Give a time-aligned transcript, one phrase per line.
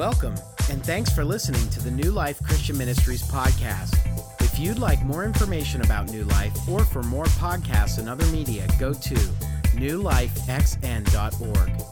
[0.00, 0.34] Welcome,
[0.70, 3.94] and thanks for listening to the New Life Christian Ministries podcast.
[4.40, 8.66] If you'd like more information about New Life or for more podcasts and other media,
[8.78, 9.14] go to
[9.76, 11.89] newlifexn.org.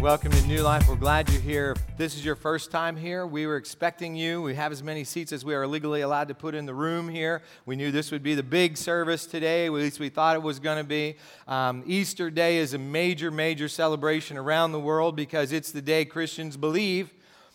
[0.00, 0.88] Welcome to New Life.
[0.88, 1.72] We're glad you're here.
[1.72, 4.40] If this is your first time here, we were expecting you.
[4.40, 7.06] We have as many seats as we are legally allowed to put in the room
[7.06, 7.42] here.
[7.66, 10.58] We knew this would be the big service today, at least we thought it was
[10.58, 11.16] going to be.
[11.46, 16.06] Um, Easter Day is a major, major celebration around the world because it's the day
[16.06, 17.12] Christians believe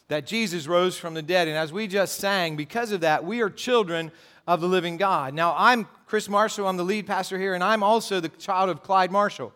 [0.09, 1.47] that Jesus rose from the dead.
[1.47, 4.11] And as we just sang, because of that, we are children
[4.45, 5.33] of the living God.
[5.33, 8.83] Now, I'm Chris Marshall, I'm the lead pastor here, and I'm also the child of
[8.83, 9.51] Clyde Marshall.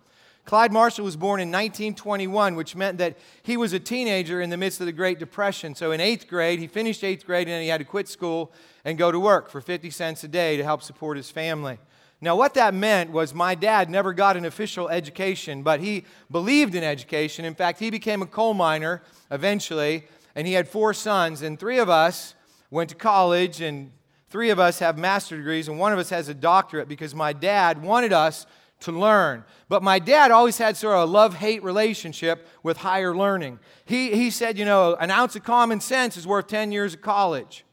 [0.50, 4.58] Clyde Marshall was born in 1921, which meant that he was a teenager in the
[4.58, 5.76] midst of the Great Depression.
[5.76, 8.52] So in eighth grade, he finished eighth grade and then he had to quit school
[8.84, 11.78] and go to work for 50 cents a day to help support his family.
[12.20, 16.74] Now, what that meant was my dad never got an official education, but he believed
[16.74, 17.46] in education.
[17.46, 21.78] In fact, he became a coal miner eventually, and he had four sons, and three
[21.78, 22.34] of us
[22.72, 23.92] went to college, and
[24.32, 27.34] three of us have master degrees, and one of us has a doctorate because my
[27.34, 28.48] dad wanted us
[28.82, 29.44] to learn.
[29.68, 33.60] But my dad always had sort of a love hate relationship with higher learning.
[33.86, 37.02] He, he said, you know, an ounce of common sense is worth 10 years of
[37.02, 37.66] college.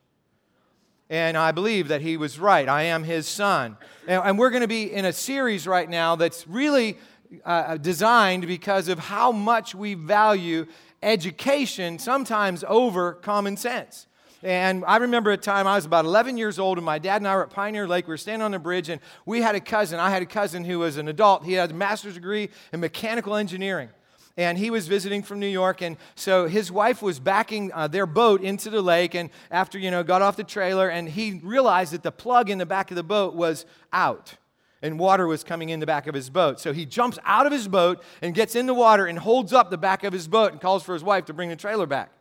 [1.08, 2.68] And I believe that he was right.
[2.68, 3.76] I am his son.
[4.08, 6.98] And, we're going to be in a series right now that's really
[7.44, 10.66] uh, designed because of how much we value
[11.02, 14.08] education, sometimes over common sense.
[14.46, 17.26] And I remember a time I was about 11 years old, and my dad and
[17.26, 18.06] I were at Pioneer Lake.
[18.06, 19.98] We were standing on the bridge, and we had a cousin.
[19.98, 21.44] I had a cousin who was an adult.
[21.44, 23.88] He had a master's degree in mechanical engineering.
[24.36, 28.06] And he was visiting from New York, and so his wife was backing uh, their
[28.06, 29.16] boat into the lake.
[29.16, 32.58] And after, you know, got off the trailer, and he realized that the plug in
[32.58, 34.36] the back of the boat was out
[34.80, 36.60] and water was coming in the back of his boat.
[36.60, 39.70] So he jumps out of his boat and gets in the water and holds up
[39.70, 42.12] the back of his boat and calls for his wife to bring the trailer back.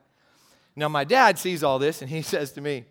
[0.75, 2.85] Now, my dad sees all this and he says to me,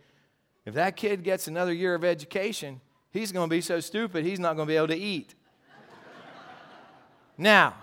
[0.65, 2.81] if that kid gets another year of education,
[3.11, 5.35] he's going to be so stupid, he's not going to be able to eat.
[7.39, 7.75] now,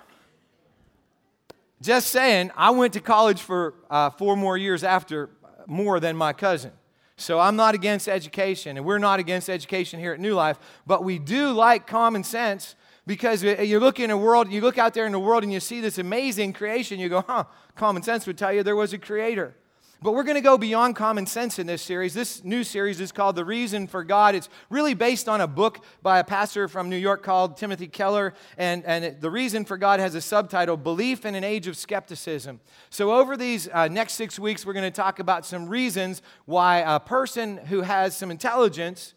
[1.82, 5.30] just saying, I went to college for uh, four more years after
[5.68, 6.72] more than my cousin.
[7.18, 10.58] So I'm not against education, and we're not against education here at New Life,
[10.88, 12.76] but we do like common sense
[13.06, 15.60] because you look in a world, you look out there in the world and you
[15.60, 17.44] see this amazing creation, you go, huh,
[17.76, 19.56] common sense would tell you there was a creator.
[20.04, 22.16] But we're going to go beyond common sense in this series.
[22.16, 24.34] This new series is called The Reason for God.
[24.34, 28.34] It's really based on a book by a pastor from New York called Timothy Keller.
[28.58, 32.62] And, and The Reason for God has a subtitle Belief in an Age of Skepticism.
[32.90, 36.80] So, over these uh, next six weeks, we're going to talk about some reasons why
[36.80, 39.14] a person who has some intelligence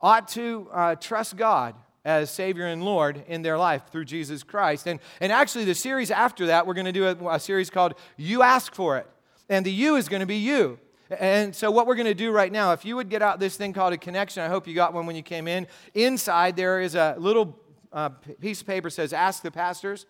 [0.00, 4.88] ought to uh, trust God as Savior and Lord in their life through Jesus Christ.
[4.88, 7.94] And, and actually, the series after that, we're going to do a, a series called
[8.16, 9.06] You Ask For It
[9.50, 10.78] and the you is going to be you.
[11.18, 13.56] And so, what we're going to do right now, if you would get out this
[13.56, 15.66] thing called a connection, I hope you got one when you came in.
[15.92, 17.58] Inside, there is a little
[17.92, 18.10] uh,
[18.40, 20.06] piece of paper says, Ask the pastors.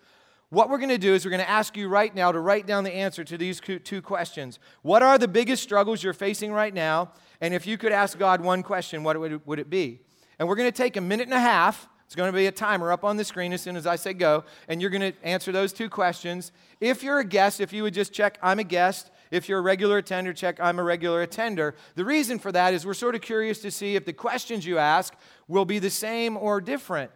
[0.50, 2.66] What we're going to do is we're going to ask you right now to write
[2.66, 4.58] down the answer to these two questions.
[4.82, 7.12] What are the biggest struggles you're facing right now?
[7.40, 10.00] And if you could ask God one question, what would it, would it be?
[10.40, 11.88] And we're going to take a minute and a half.
[12.04, 14.12] It's going to be a timer up on the screen as soon as I say
[14.12, 14.42] go.
[14.66, 16.50] And you're going to answer those two questions.
[16.80, 19.12] If you're a guest, if you would just check, I'm a guest.
[19.30, 21.74] If you're a regular attender, check I'm a regular attender.
[21.94, 24.78] The reason for that is we're sort of curious to see if the questions you
[24.78, 25.14] ask
[25.46, 27.10] will be the same or different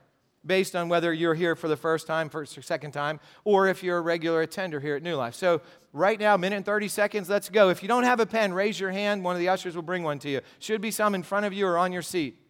[0.46, 3.82] based on whether you're here for the first time, first or second time, or if
[3.82, 5.34] you're a regular attender here at New Life.
[5.34, 7.70] So, right now, minute and 30 seconds, let's go.
[7.70, 9.24] If you don't have a pen, raise your hand.
[9.24, 10.40] One of the ushers will bring one to you.
[10.58, 12.43] Should be some in front of you or on your seat.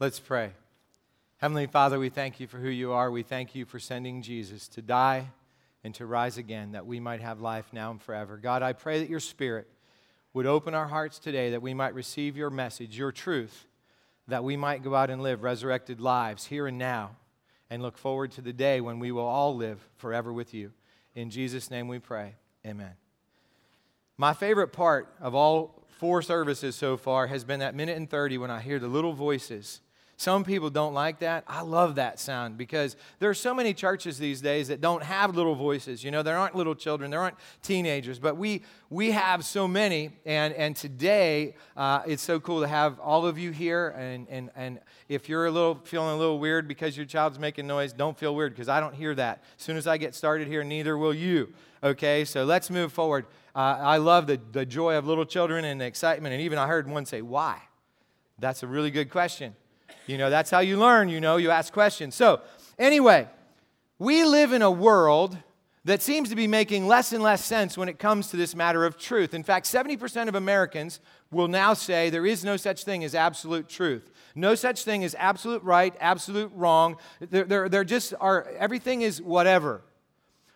[0.00, 0.52] Let's pray.
[1.36, 3.10] Heavenly Father, we thank you for who you are.
[3.10, 5.28] We thank you for sending Jesus to die
[5.84, 8.38] and to rise again that we might have life now and forever.
[8.38, 9.68] God, I pray that your Spirit
[10.32, 13.66] would open our hearts today that we might receive your message, your truth,
[14.26, 17.10] that we might go out and live resurrected lives here and now
[17.68, 20.72] and look forward to the day when we will all live forever with you.
[21.14, 22.36] In Jesus' name we pray.
[22.66, 22.92] Amen.
[24.16, 28.38] My favorite part of all four services so far has been that minute and 30
[28.38, 29.82] when I hear the little voices
[30.20, 31.44] some people don't like that.
[31.48, 35.34] I love that sound because there are so many churches these days that don't have
[35.34, 36.04] little voices.
[36.04, 40.10] You know, there aren't little children, there aren't teenagers, but we, we have so many.
[40.26, 43.94] And, and today, uh, it's so cool to have all of you here.
[43.96, 47.66] And, and, and if you're a little feeling a little weird because your child's making
[47.66, 49.42] noise, don't feel weird because I don't hear that.
[49.58, 51.54] As soon as I get started here, neither will you.
[51.82, 53.24] Okay, so let's move forward.
[53.56, 56.34] Uh, I love the, the joy of little children and the excitement.
[56.34, 57.62] And even I heard one say, Why?
[58.38, 59.54] That's a really good question.
[60.10, 62.16] You know, that's how you learn, you know, you ask questions.
[62.16, 62.40] So,
[62.80, 63.28] anyway,
[64.00, 65.38] we live in a world
[65.84, 68.84] that seems to be making less and less sense when it comes to this matter
[68.84, 69.34] of truth.
[69.34, 70.98] In fact, 70% of Americans
[71.30, 74.10] will now say there is no such thing as absolute truth.
[74.34, 76.96] No such thing as absolute right, absolute wrong.
[77.20, 79.80] They're, they're, they're just are, everything is whatever.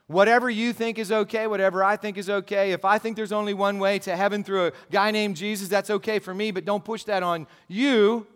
[0.09, 2.73] Whatever you think is okay, whatever I think is okay.
[2.73, 5.91] If I think there's only one way to heaven through a guy named Jesus, that's
[5.91, 8.27] okay for me, but don't push that on you.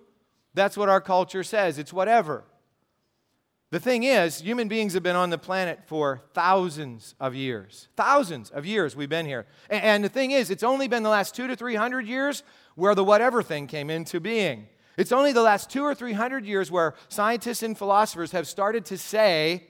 [0.58, 1.78] That's what our culture says.
[1.78, 2.42] It's whatever.
[3.70, 7.88] The thing is, human beings have been on the planet for thousands of years.
[7.96, 9.46] Thousands of years we've been here.
[9.70, 12.42] And the thing is, it's only been the last two to three hundred years
[12.74, 14.66] where the whatever thing came into being.
[14.96, 18.84] It's only the last two or three hundred years where scientists and philosophers have started
[18.86, 19.68] to say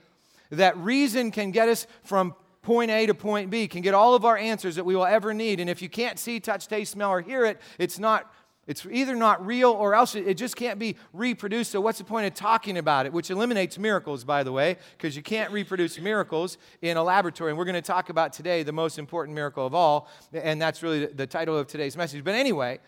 [0.50, 4.24] that reason can get us from point A to point B, can get all of
[4.24, 5.60] our answers that we will ever need.
[5.60, 8.32] And if you can't see, touch, taste, smell, or hear it, it's not
[8.68, 11.72] it's either not real or else it just can't be reproduced.
[11.72, 13.12] So, what's the point of talking about it?
[13.14, 17.50] Which eliminates miracles, by the way, because you can't reproduce miracles in a laboratory.
[17.50, 20.06] And we're going to talk about today the most important miracle of all.
[20.34, 22.22] And that's really the title of today's message.
[22.22, 22.80] But anyway,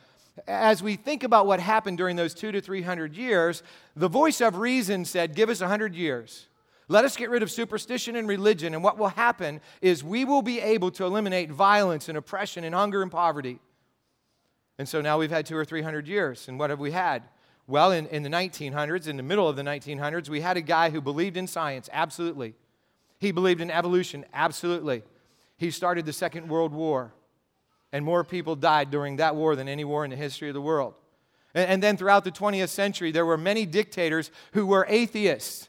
[0.46, 3.62] as we think about what happened during those two to three hundred years,
[3.96, 6.46] the voice of reason said, Give us a hundred years.
[6.88, 8.74] Let us get rid of superstition and religion.
[8.74, 12.74] And what will happen is we will be able to eliminate violence and oppression and
[12.74, 13.60] hunger and poverty.
[14.80, 16.48] And so now we've had two or three hundred years.
[16.48, 17.24] And what have we had?
[17.66, 20.88] Well, in, in the 1900s, in the middle of the 1900s, we had a guy
[20.88, 22.54] who believed in science, absolutely.
[23.18, 25.02] He believed in evolution, absolutely.
[25.58, 27.12] He started the Second World War,
[27.92, 30.62] and more people died during that war than any war in the history of the
[30.62, 30.94] world.
[31.54, 35.68] And, and then throughout the 20th century, there were many dictators who were atheists.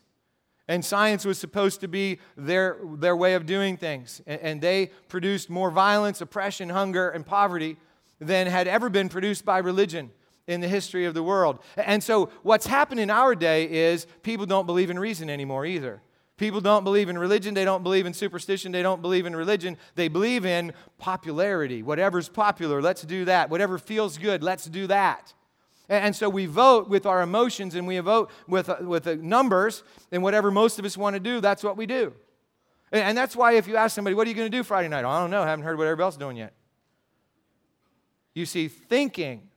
[0.69, 4.21] And science was supposed to be their, their way of doing things.
[4.25, 7.75] And, and they produced more violence, oppression, hunger, and poverty
[8.21, 10.11] than had ever been produced by religion
[10.47, 11.59] in the history of the world.
[11.75, 16.01] And so, what's happened in our day is people don't believe in reason anymore either.
[16.37, 17.53] People don't believe in religion.
[17.53, 18.71] They don't believe in superstition.
[18.71, 19.77] They don't believe in religion.
[19.95, 21.83] They believe in popularity.
[21.83, 23.49] Whatever's popular, let's do that.
[23.49, 25.33] Whatever feels good, let's do that.
[25.87, 29.83] And so we vote with our emotions and we vote with, uh, with the numbers,
[30.11, 32.13] and whatever most of us want to do, that's what we do.
[32.91, 35.05] And that's why if you ask somebody, what are you going to do Friday night?
[35.05, 35.43] I don't know.
[35.43, 36.53] I haven't heard what everybody else is doing yet.
[38.33, 39.49] You see, thinking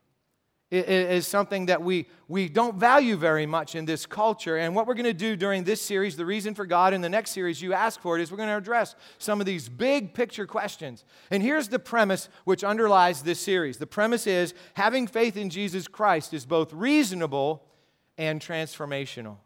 [0.75, 4.57] is something that we, we don't value very much in this culture.
[4.57, 7.09] And what we're going to do during this series, the reason for God, in the
[7.09, 10.15] next series you ask for it, is we're going to address some of these big
[10.15, 11.05] picture questions.
[11.31, 15.87] And here's the premise which underlies this series the premise is having faith in Jesus
[15.87, 17.65] Christ is both reasonable
[18.19, 19.37] and transformational.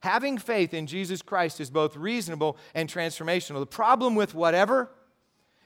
[0.00, 3.60] Having faith in Jesus Christ is both reasonable and transformational.
[3.60, 4.90] The problem with whatever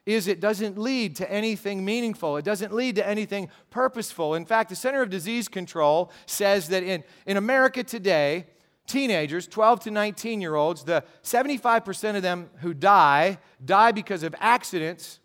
[0.08, 2.38] is it doesn't lead to anything meaningful.
[2.38, 4.34] It doesn't lead to anything purposeful.
[4.36, 8.46] In fact, the Center of Disease Control says that in, in America today,
[8.86, 14.34] teenagers, 12 to 19 year olds, the 75% of them who die die because of
[14.40, 15.20] accidents,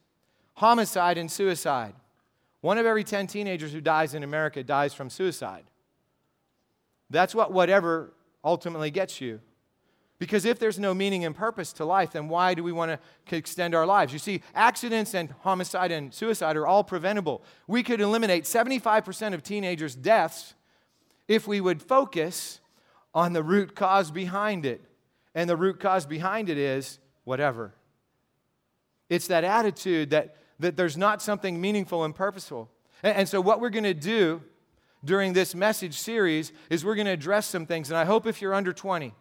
[0.55, 1.93] homicide, and suicide.
[2.59, 5.63] One of every 10 teenagers who dies in America dies from suicide.
[7.09, 8.11] That's what whatever
[8.43, 9.39] ultimately gets you.
[10.19, 13.35] Because if there's no meaning and purpose to life, then why do we want to
[13.35, 14.13] extend our lives?
[14.13, 17.43] You see, accidents and homicide and suicide are all preventable.
[17.67, 20.53] We could eliminate 75% of teenagers' deaths
[21.27, 22.59] if we would focus
[23.13, 24.81] on the root cause behind it.
[25.35, 27.73] And the root cause behind it is whatever.
[29.09, 32.69] It's that attitude that, that there's not something meaningful and purposeful.
[33.01, 34.41] And, and so, what we're going to do
[35.03, 37.89] during this message series is we're going to address some things.
[37.89, 39.13] And I hope if you're under 20,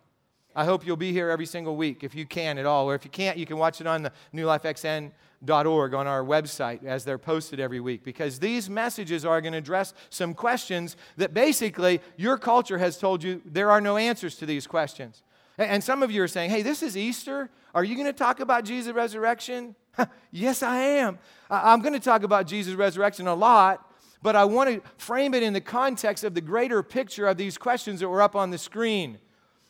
[0.55, 2.89] I hope you'll be here every single week if you can at all.
[2.89, 7.05] Or if you can't, you can watch it on the newlifexn.org on our website as
[7.05, 12.01] they're posted every week because these messages are going to address some questions that basically
[12.17, 15.23] your culture has told you there are no answers to these questions.
[15.59, 17.51] And some of you are saying, hey, this is Easter.
[17.75, 19.75] Are you going to talk about Jesus' resurrection?
[20.31, 21.19] yes, I am.
[21.51, 23.91] I'm going to talk about Jesus' resurrection a lot,
[24.23, 27.59] but I want to frame it in the context of the greater picture of these
[27.59, 29.19] questions that were up on the screen.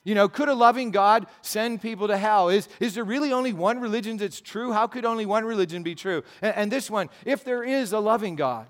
[0.05, 2.49] You know, could a loving God send people to hell?
[2.49, 4.73] Is, is there really only one religion that's true?
[4.73, 6.25] How could only one religion be true?
[6.41, 8.67] And, and this one, if there is a loving God,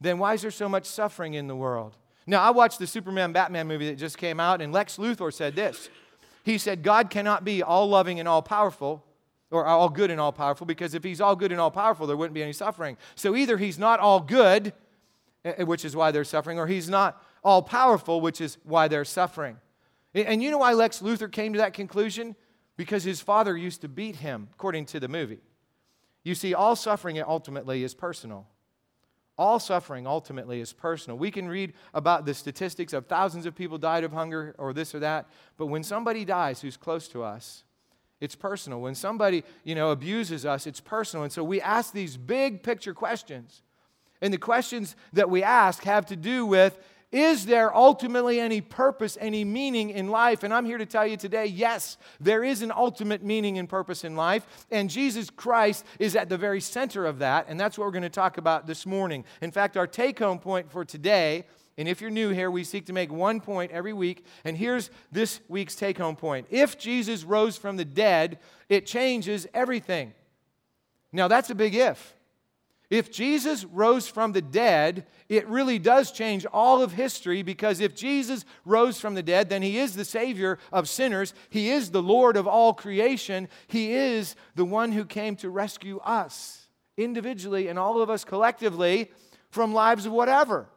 [0.00, 1.96] then why is there so much suffering in the world?
[2.26, 5.56] Now, I watched the Superman Batman movie that just came out, and Lex Luthor said
[5.56, 5.88] this.
[6.44, 9.04] He said, God cannot be all loving and all powerful,
[9.50, 12.16] or all good and all powerful, because if he's all good and all powerful, there
[12.16, 12.96] wouldn't be any suffering.
[13.16, 14.72] So either he's not all good,
[15.44, 18.86] eh, eh, which is why they're suffering, or he's not all powerful, which is why
[18.86, 19.56] they're suffering.
[20.14, 22.34] And you know why Lex Luthor came to that conclusion?
[22.76, 25.40] Because his father used to beat him, according to the movie.
[26.24, 28.46] You see, all suffering ultimately is personal.
[29.38, 31.16] All suffering ultimately is personal.
[31.16, 34.94] We can read about the statistics of thousands of people died of hunger or this
[34.94, 37.64] or that, but when somebody dies who's close to us,
[38.20, 38.82] it's personal.
[38.82, 41.24] When somebody, you know, abuses us, it's personal.
[41.24, 43.62] And so we ask these big picture questions.
[44.20, 46.78] And the questions that we ask have to do with
[47.12, 50.44] is there ultimately any purpose, any meaning in life?
[50.44, 54.04] And I'm here to tell you today yes, there is an ultimate meaning and purpose
[54.04, 54.46] in life.
[54.70, 57.46] And Jesus Christ is at the very center of that.
[57.48, 59.24] And that's what we're going to talk about this morning.
[59.40, 62.86] In fact, our take home point for today, and if you're new here, we seek
[62.86, 64.24] to make one point every week.
[64.44, 68.38] And here's this week's take home point If Jesus rose from the dead,
[68.68, 70.14] it changes everything.
[71.12, 72.14] Now, that's a big if.
[72.90, 77.94] If Jesus rose from the dead, it really does change all of history because if
[77.94, 81.32] Jesus rose from the dead, then he is the Savior of sinners.
[81.50, 83.48] He is the Lord of all creation.
[83.68, 86.66] He is the one who came to rescue us
[86.96, 89.12] individually and all of us collectively
[89.50, 90.68] from lives of whatever.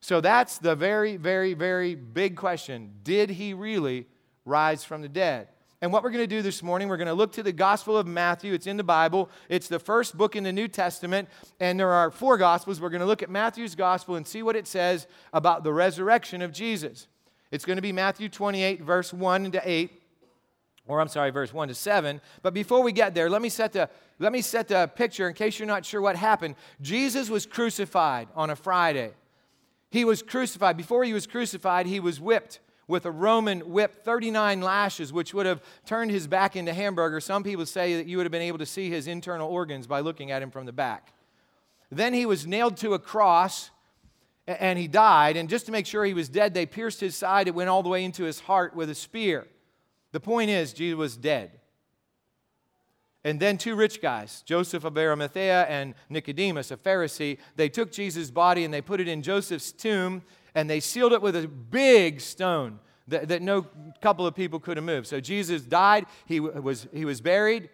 [0.00, 2.94] So that's the very, very, very big question.
[3.02, 4.06] Did he really
[4.46, 5.48] rise from the dead?
[5.80, 7.96] And what we're going to do this morning, we're going to look to the Gospel
[7.96, 8.52] of Matthew.
[8.52, 11.28] It's in the Bible, it's the first book in the New Testament,
[11.60, 12.80] and there are four Gospels.
[12.80, 16.42] We're going to look at Matthew's Gospel and see what it says about the resurrection
[16.42, 17.06] of Jesus.
[17.52, 20.02] It's going to be Matthew 28, verse 1 to 8,
[20.88, 22.20] or I'm sorry, verse 1 to 7.
[22.42, 25.34] But before we get there, let me set the, let me set the picture in
[25.34, 26.56] case you're not sure what happened.
[26.80, 29.12] Jesus was crucified on a Friday.
[29.90, 30.76] He was crucified.
[30.76, 32.58] Before he was crucified, he was whipped
[32.88, 37.20] with a Roman whip, 39 lashes, which would have turned his back into hamburger.
[37.20, 40.00] Some people say that you would have been able to see his internal organs by
[40.00, 41.12] looking at him from the back.
[41.90, 43.70] Then he was nailed to a cross
[44.46, 45.36] and he died.
[45.36, 47.46] And just to make sure he was dead, they pierced his side.
[47.46, 49.46] It went all the way into his heart with a spear.
[50.12, 51.52] The point is, Jesus was dead.
[53.24, 58.30] And then two rich guys, Joseph of Arimathea and Nicodemus, a Pharisee, they took Jesus'
[58.30, 60.22] body and they put it in Joseph's tomb
[60.58, 63.64] and they sealed it with a big stone that, that no
[64.02, 65.06] couple of people could have moved.
[65.06, 67.70] So Jesus died, he was, he was buried,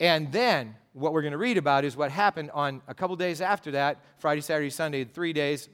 [0.00, 3.42] and then what we're going to read about is what happened on a couple days
[3.42, 5.68] after that Friday, Saturday, Sunday, three days.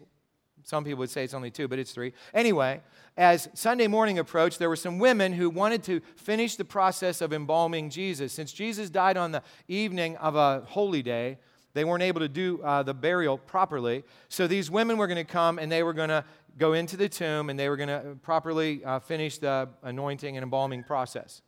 [0.65, 2.15] Some people would say it's only two, but it's three.
[2.35, 2.81] Anyway,
[3.17, 7.33] as Sunday morning approached, there were some women who wanted to finish the process of
[7.33, 8.33] embalming Jesus.
[8.33, 11.39] Since Jesus died on the evening of a holy day,
[11.75, 14.05] they weren't able to do uh, the burial properly.
[14.29, 16.25] So these women were going to come and they were going to
[16.59, 20.45] go into the tomb and they were going to properly uh, finish the anointing and
[20.45, 21.43] embalming process.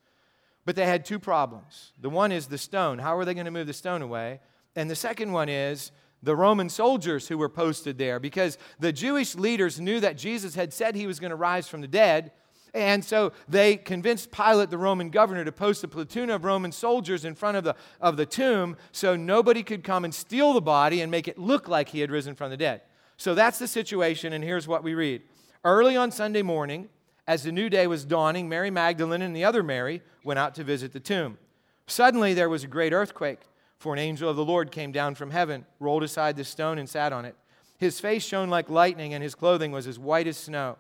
[0.64, 1.93] But they had two problems.
[2.00, 2.99] The one is the stone.
[2.99, 4.40] How are they going to move the stone away?
[4.75, 9.35] And the second one is the Roman soldiers who were posted there because the Jewish
[9.35, 12.33] leaders knew that Jesus had said he was going to rise from the dead.
[12.75, 17.25] And so they convinced Pilate, the Roman governor, to post a platoon of Roman soldiers
[17.25, 21.00] in front of the, of the tomb so nobody could come and steal the body
[21.00, 22.83] and make it look like he had risen from the dead.
[23.16, 25.23] So that's the situation, and here's what we read.
[25.62, 26.88] Early on Sunday morning,
[27.28, 30.64] as the new day was dawning, Mary Magdalene and the other Mary went out to
[30.64, 31.38] visit the tomb.
[31.87, 33.40] Suddenly there was a great earthquake,
[33.78, 36.88] for an angel of the Lord came down from heaven, rolled aside the stone, and
[36.88, 37.37] sat on it.
[37.78, 40.76] His face shone like lightning, and his clothing was as white as snow.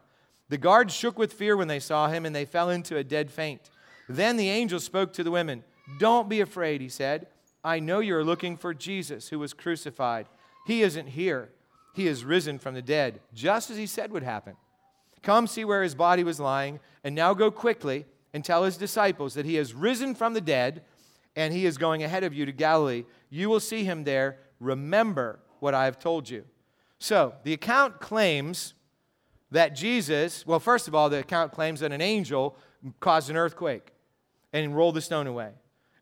[0.54, 3.28] The guards shook with fear when they saw him, and they fell into a dead
[3.28, 3.70] faint.
[4.08, 5.64] Then the angel spoke to the women.
[5.98, 7.26] Don't be afraid, he said.
[7.64, 10.28] I know you're looking for Jesus who was crucified.
[10.64, 11.48] He isn't here.
[11.92, 14.54] He is risen from the dead, just as he said would happen.
[15.24, 19.34] Come see where his body was lying, and now go quickly and tell his disciples
[19.34, 20.84] that he has risen from the dead,
[21.34, 23.06] and he is going ahead of you to Galilee.
[23.28, 24.38] You will see him there.
[24.60, 26.44] Remember what I have told you.
[27.00, 28.74] So, the account claims
[29.50, 32.56] that Jesus, well, first of all, the account claims that an angel
[33.00, 33.92] caused an earthquake
[34.52, 35.52] and rolled the stone away.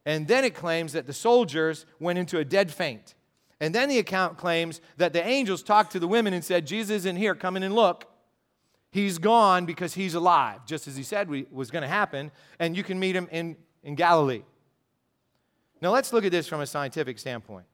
[0.04, 3.14] And then it claims that the soldiers went into a dead faint.
[3.60, 6.96] And then the account claims that the angels talked to the women and said, Jesus
[6.98, 8.06] isn't here, come in and look.
[8.90, 12.76] He's gone because he's alive, just as he said we, was going to happen, and
[12.76, 14.42] you can meet him in, in Galilee.
[15.80, 17.64] Now let's look at this from a scientific standpoint.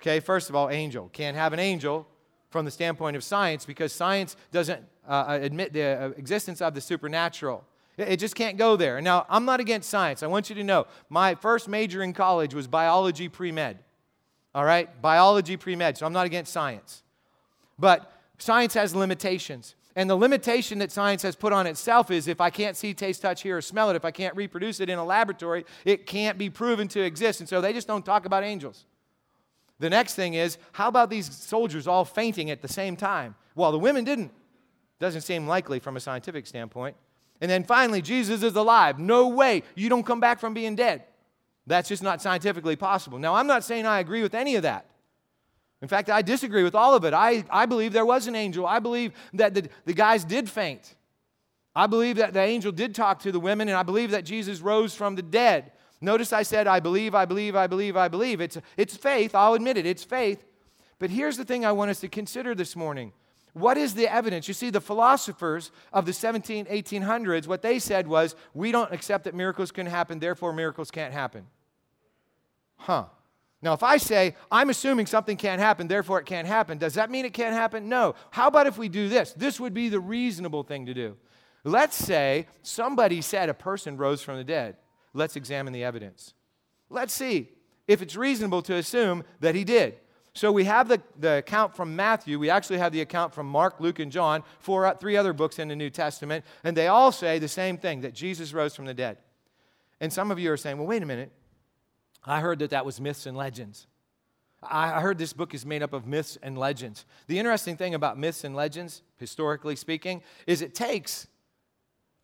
[0.00, 1.08] Okay, first of all, angel.
[1.12, 2.06] Can't have an angel
[2.52, 6.80] from the standpoint of science because science doesn't uh, admit the uh, existence of the
[6.80, 7.64] supernatural.
[7.98, 9.00] It just can't go there.
[9.00, 10.22] Now, I'm not against science.
[10.22, 13.78] I want you to know my first major in college was biology pre med.
[14.54, 14.88] All right?
[15.02, 15.98] Biology pre med.
[15.98, 17.02] So I'm not against science.
[17.78, 19.74] But science has limitations.
[19.94, 23.20] And the limitation that science has put on itself is if I can't see, taste,
[23.20, 26.38] touch, hear, or smell it, if I can't reproduce it in a laboratory, it can't
[26.38, 27.40] be proven to exist.
[27.40, 28.86] And so they just don't talk about angels.
[29.82, 33.34] The next thing is, how about these soldiers all fainting at the same time?
[33.56, 34.30] Well, the women didn't.
[35.00, 36.94] Doesn't seem likely from a scientific standpoint.
[37.40, 39.00] And then finally, Jesus is alive.
[39.00, 39.64] No way.
[39.74, 41.02] You don't come back from being dead.
[41.66, 43.18] That's just not scientifically possible.
[43.18, 44.86] Now, I'm not saying I agree with any of that.
[45.80, 47.12] In fact, I disagree with all of it.
[47.12, 48.64] I, I believe there was an angel.
[48.64, 50.94] I believe that the, the guys did faint.
[51.74, 54.60] I believe that the angel did talk to the women, and I believe that Jesus
[54.60, 55.72] rose from the dead.
[56.02, 58.40] Notice I said, I believe, I believe, I believe, I believe.
[58.40, 59.34] It's, it's faith.
[59.34, 59.86] I'll admit it.
[59.86, 60.44] It's faith.
[60.98, 63.12] But here's the thing I want us to consider this morning
[63.54, 64.48] what is the evidence?
[64.48, 69.24] You see, the philosophers of the 17, 1800s, what they said was, we don't accept
[69.24, 71.46] that miracles can happen, therefore miracles can't happen.
[72.78, 73.04] Huh.
[73.60, 77.10] Now, if I say, I'm assuming something can't happen, therefore it can't happen, does that
[77.10, 77.88] mean it can't happen?
[77.88, 78.14] No.
[78.30, 79.34] How about if we do this?
[79.34, 81.16] This would be the reasonable thing to do.
[81.62, 84.76] Let's say somebody said a person rose from the dead.
[85.14, 86.34] Let's examine the evidence.
[86.88, 87.50] Let's see
[87.88, 89.96] if it's reasonable to assume that he did.
[90.34, 92.38] So we have the, the account from Matthew.
[92.38, 95.58] We actually have the account from Mark, Luke, and John, four, uh, three other books
[95.58, 98.86] in the New Testament, and they all say the same thing that Jesus rose from
[98.86, 99.18] the dead.
[100.00, 101.30] And some of you are saying, well, wait a minute.
[102.24, 103.86] I heard that that was myths and legends.
[104.62, 107.04] I heard this book is made up of myths and legends.
[107.26, 111.26] The interesting thing about myths and legends, historically speaking, is it takes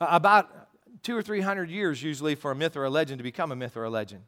[0.01, 0.68] about
[1.03, 3.57] two or three hundred years usually for a myth or a legend to become a
[3.57, 4.23] myth or a legend.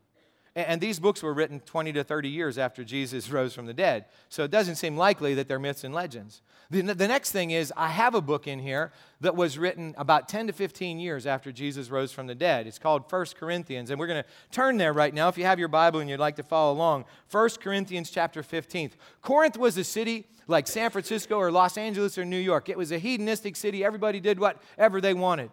[0.56, 4.06] And these books were written 20 to 30 years after Jesus rose from the dead.
[4.28, 6.42] So it doesn't seem likely that they're myths and legends.
[6.70, 10.28] The, the, next thing is, I have a book in here that was written about
[10.28, 12.66] 10 to 15 years after Jesus rose from the dead.
[12.68, 13.90] It's called 1 Corinthians.
[13.90, 16.20] And we're going to turn there right now if you have your Bible and you'd
[16.20, 17.06] like to follow along.
[17.30, 18.90] 1 Corinthians chapter 15.
[19.20, 22.68] Corinth was a city like San Francisco or Los Angeles or New York.
[22.68, 23.84] It was a hedonistic city.
[23.84, 25.50] Everybody did whatever they wanted.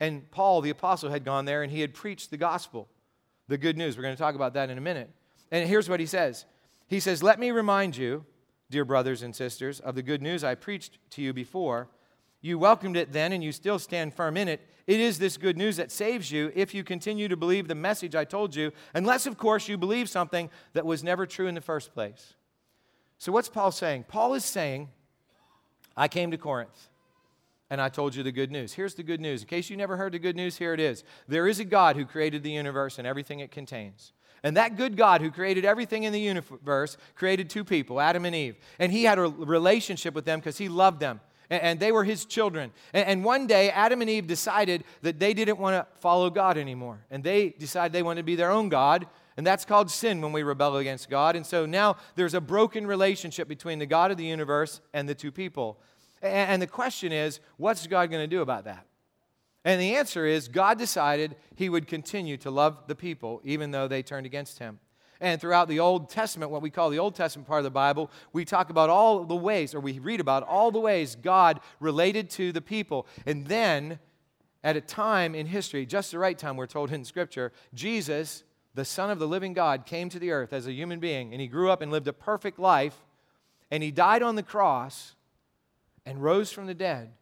[0.00, 2.88] And Paul, the apostle, had gone there and he had preached the gospel
[3.48, 3.96] the good news.
[3.96, 5.10] We're going to talk about that in a minute.
[5.50, 6.44] And here's what he says
[6.86, 8.24] He says, Let me remind you,
[8.70, 11.88] dear brothers and sisters, of the good news I preached to you before.
[12.40, 14.60] You welcomed it then, and you still stand firm in it.
[14.86, 18.14] It is this good news that saves you if you continue to believe the message
[18.14, 21.60] I told you, unless, of course, you believe something that was never true in the
[21.60, 22.34] first place.
[23.18, 24.04] So, what's Paul saying?
[24.06, 24.88] Paul is saying,
[25.96, 26.88] I came to Corinth
[27.70, 28.72] and I told you the good news.
[28.72, 29.42] Here's the good news.
[29.42, 31.04] In case you never heard the good news, here it is.
[31.26, 34.12] There is a God who created the universe and everything it contains.
[34.42, 38.34] And that good God who created everything in the universe created two people, Adam and
[38.34, 38.56] Eve.
[38.78, 41.20] And he had a relationship with them because he loved them.
[41.50, 42.72] And they were his children.
[42.92, 47.00] And one day, Adam and Eve decided that they didn't want to follow God anymore.
[47.10, 49.06] And they decided they wanted to be their own God.
[49.36, 51.36] And that's called sin when we rebel against God.
[51.36, 55.14] And so now there's a broken relationship between the God of the universe and the
[55.14, 55.78] two people.
[56.22, 58.86] And the question is, what's God going to do about that?
[59.64, 63.88] And the answer is, God decided he would continue to love the people even though
[63.88, 64.78] they turned against him.
[65.20, 68.10] And throughout the Old Testament, what we call the Old Testament part of the Bible,
[68.32, 72.30] we talk about all the ways, or we read about all the ways God related
[72.30, 73.06] to the people.
[73.26, 73.98] And then,
[74.62, 78.84] at a time in history, just the right time, we're told in Scripture, Jesus, the
[78.84, 81.48] Son of the living God, came to the earth as a human being, and he
[81.48, 83.02] grew up and lived a perfect life,
[83.72, 85.16] and he died on the cross
[86.08, 87.12] and rose from the dead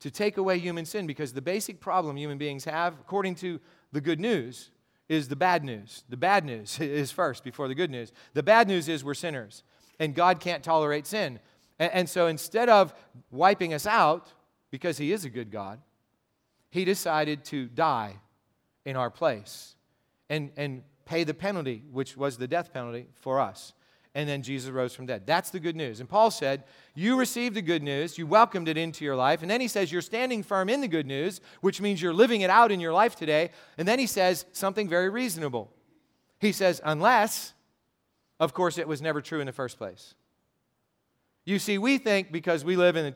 [0.00, 3.60] to take away human sin because the basic problem human beings have, according to
[3.92, 4.70] the good news,
[5.06, 6.02] is the bad news.
[6.08, 8.12] The bad news is first before the good news.
[8.32, 9.62] The bad news is we're sinners
[10.00, 11.40] and God can't tolerate sin.
[11.78, 12.94] And, so instead of
[13.30, 14.32] wiping us out,
[14.70, 15.78] because He is a good God,
[16.70, 18.16] He decided to die
[18.86, 19.76] in our place
[20.30, 23.74] and, and pay the penalty, which was the death penalty for us
[24.16, 25.26] and then Jesus rose from dead.
[25.26, 26.00] That's the good news.
[26.00, 29.42] And Paul said, You received the good news, you welcomed it into your life.
[29.42, 32.40] And then he says, You're standing firm in the good news, which means you're living
[32.40, 33.50] it out in your life today.
[33.76, 35.70] And then he says something very reasonable.
[36.40, 37.52] He says, Unless,
[38.40, 40.14] of course, it was never true in the first place.
[41.44, 43.14] You see, we think because we live in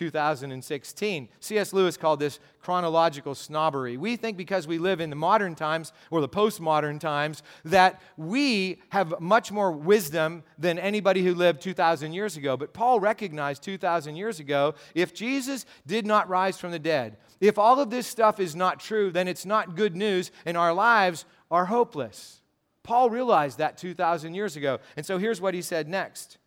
[0.00, 1.28] 2016.
[1.40, 1.72] C.S.
[1.74, 3.98] Lewis called this chronological snobbery.
[3.98, 8.80] We think because we live in the modern times or the postmodern times that we
[8.88, 12.56] have much more wisdom than anybody who lived 2,000 years ago.
[12.56, 17.58] But Paul recognized 2,000 years ago if Jesus did not rise from the dead, if
[17.58, 21.26] all of this stuff is not true, then it's not good news and our lives
[21.50, 22.40] are hopeless.
[22.84, 24.78] Paul realized that 2,000 years ago.
[24.96, 26.38] And so here's what he said next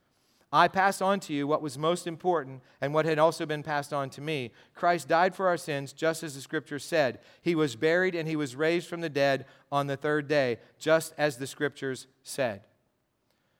[0.53, 3.91] I pass on to you what was most important and what had also been passed
[3.91, 4.51] on to me.
[4.75, 7.17] Christ died for our sins, just as the scripture said.
[7.41, 11.11] He was buried and he was raised from the dead on the third day, just
[11.17, 12.61] as the scriptures said.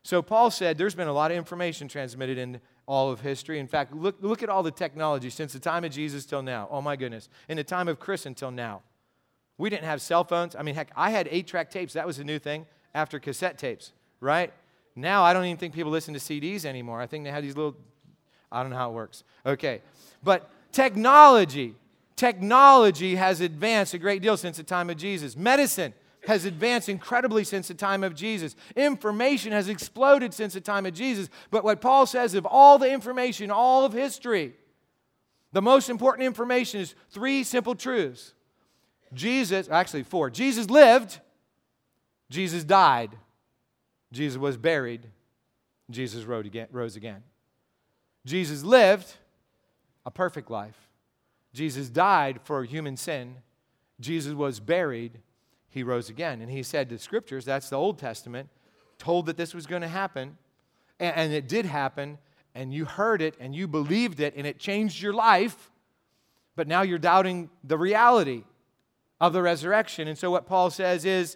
[0.04, 3.60] So Paul said there's been a lot of information transmitted in all of history.
[3.60, 6.68] In fact, look, look at all the technology since the time of Jesus till now.
[6.70, 7.28] Oh my goodness.
[7.50, 8.84] In the time of Chris until now.
[9.58, 10.56] We didn't have cell phones.
[10.56, 11.94] I mean, heck, I had eight track tapes.
[11.94, 14.54] That was a new thing after cassette tapes, right?
[14.96, 17.02] Now I don't even think people listen to CDs anymore.
[17.02, 17.76] I think they have these little,
[18.52, 19.24] I don't know how it works.
[19.46, 19.82] Okay.
[20.24, 21.76] But technology,
[22.16, 25.36] technology has advanced a great deal since the time of Jesus.
[25.36, 25.94] Medicine
[26.26, 28.56] has advanced incredibly since the time of Jesus.
[28.76, 31.30] Information has exploded since the time of Jesus.
[31.52, 34.54] But what Paul says of all the information, all of history,
[35.52, 38.34] the most important information is three simple truths.
[39.14, 40.30] Jesus, actually four.
[40.30, 41.20] Jesus lived,
[42.30, 43.12] Jesus died,
[44.14, 45.10] Jesus was buried,
[45.90, 47.24] Jesus rose again.
[48.26, 49.12] Jesus lived
[50.06, 50.78] a perfect life.
[51.52, 53.36] Jesus died for human sin.
[54.00, 55.20] Jesus was buried.
[55.68, 56.42] He rose again.
[56.42, 58.50] And he said the scriptures, that's the Old Testament,
[59.00, 60.38] told that this was going to happen.
[61.00, 62.20] And, it did happen.
[62.54, 65.72] And you heard it and you believed it and it changed your life.
[66.56, 68.44] But now you're doubting the reality
[69.20, 70.08] of the resurrection.
[70.08, 71.36] And so what Paul says is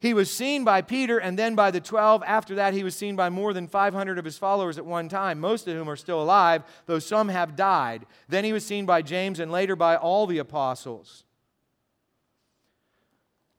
[0.00, 2.22] he was seen by Peter and then by the 12.
[2.26, 5.40] After that, he was seen by more than 500 of his followers at one time,
[5.40, 8.04] most of whom are still alive, though some have died.
[8.28, 11.24] Then he was seen by James and later by all the apostles.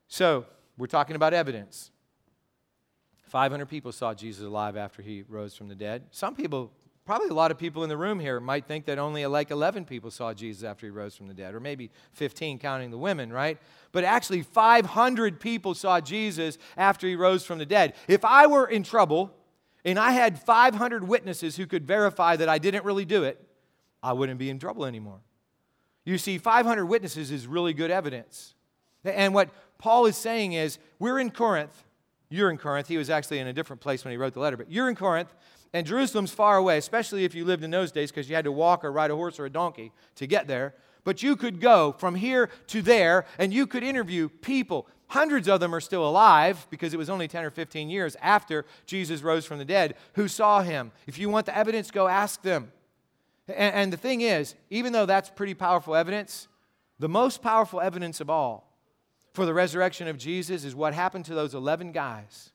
[0.08, 0.46] So,
[0.78, 1.92] we're talking about evidence.
[3.24, 6.04] 500 people saw Jesus alive after he rose from the dead.
[6.12, 6.72] Some people
[7.08, 9.86] Probably a lot of people in the room here might think that only like 11
[9.86, 13.32] people saw Jesus after he rose from the dead, or maybe 15 counting the women,
[13.32, 13.58] right?
[13.94, 17.94] But actually, 500 people saw Jesus after he rose from the dead.
[18.10, 19.34] If I were in trouble
[19.86, 23.42] and I had 500 witnesses who could verify that I didn't really do it,
[24.04, 25.22] I wouldn't be in trouble anymore.
[26.04, 28.54] You see, 500 witnesses is really good evidence.
[29.06, 31.86] And what Paul is saying is, we're in Corinth.
[32.28, 32.90] You're in Corinth.
[32.90, 34.96] He was actually in a different place when he wrote the letter, but you're in
[34.98, 35.34] Corinth.
[35.78, 38.52] And Jerusalem's far away, especially if you lived in those days because you had to
[38.52, 40.74] walk or ride a horse or a donkey to get there.
[41.04, 44.88] But you could go from here to there and you could interview people.
[45.10, 48.66] Hundreds of them are still alive because it was only 10 or 15 years after
[48.88, 50.92] Jesus rose from the dead who saw him.
[51.06, 52.72] If you want the evidence, go ask them.
[53.48, 56.48] And, and the thing is, even though that's pretty powerful evidence,
[56.98, 58.74] the most powerful evidence of all
[59.32, 62.52] for the resurrection of Jesus is what happened to those 11 guys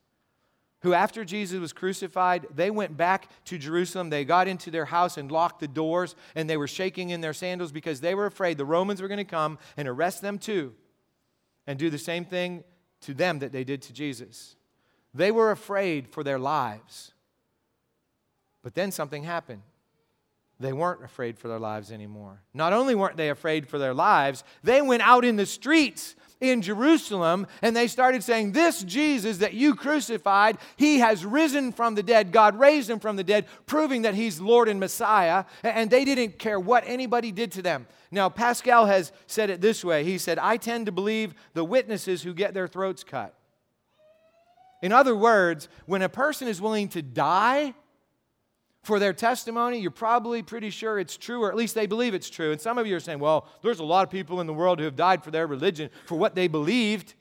[0.83, 4.11] who, after Jesus was crucified, they went back to Jerusalem.
[4.11, 7.33] They got into their house and locked the doors, and they were shaking in their
[7.33, 10.75] sandals because they were afraid the Romans were going to come and arrest them too
[11.66, 12.64] and do the same thing
[13.03, 14.57] to them that they did to Jesus.
[15.14, 17.12] They were afraid for their lives.
[18.62, 19.62] But then something happened.
[20.62, 22.40] They weren't afraid for their lives anymore.
[22.55, 26.62] Not only weren't they afraid for their lives, they went out in the streets in
[26.62, 32.03] Jerusalem and they started saying, This Jesus that you crucified, he has risen from the
[32.03, 32.31] dead.
[32.31, 35.44] God raised him from the dead, proving that he's Lord and Messiah.
[35.62, 37.87] And they didn't care what anybody did to them.
[38.11, 42.22] Now, Pascal has said it this way He said, I tend to believe the witnesses
[42.22, 43.35] who get their throats cut.
[44.81, 47.75] In other words, when a person is willing to die
[48.83, 52.29] for their testimony, you're probably pretty sure it's true, or at least they believe it's
[52.29, 52.51] true.
[52.51, 54.79] And some of you are saying, well, there's a lot of people in the world
[54.79, 57.14] who have died for their religion, for what they believed.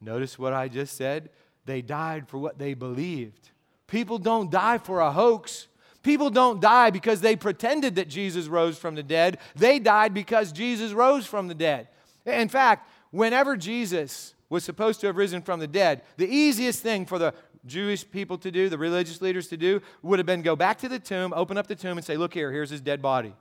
[0.00, 1.30] Notice what I just said?
[1.64, 3.50] They died for what they believed.
[3.86, 5.68] People don't die for a hoax.
[6.02, 9.38] People don't die because they pretended that Jesus rose from the dead.
[9.54, 11.88] They died because Jesus rose from the dead.
[12.26, 17.06] In fact, whenever Jesus was supposed to have risen from the dead, the easiest thing
[17.06, 17.32] for the
[17.66, 20.88] Jewish people to do, the religious leaders to do, would have been go back to
[20.88, 23.34] the tomb, open up the tomb, and say, Look here, here's his dead body.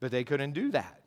[0.00, 1.00] But they couldn't do that.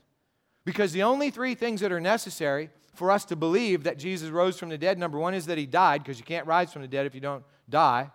[0.66, 4.58] Because the only three things that are necessary for us to believe that Jesus rose
[4.58, 6.88] from the dead number one is that he died, because you can't rise from the
[6.88, 8.10] dead if you don't die.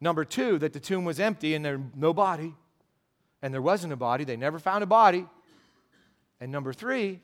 [0.00, 2.54] Number two, that the tomb was empty and there's no body.
[3.42, 5.26] And there wasn't a body, they never found a body.
[6.40, 7.20] And number three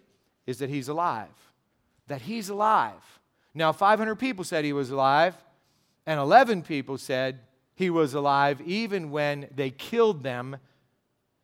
[0.46, 1.28] is that he's alive.
[2.08, 3.20] That he's alive.
[3.54, 5.34] Now, 500 people said he was alive.
[6.10, 7.38] And 11 people said
[7.76, 10.56] he was alive even when they killed them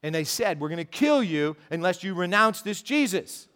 [0.02, 3.46] And they said, We're going to kill you unless you renounce this Jesus.